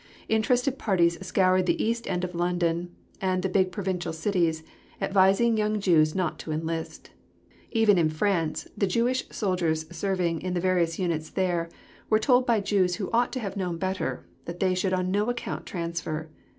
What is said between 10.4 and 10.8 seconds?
in the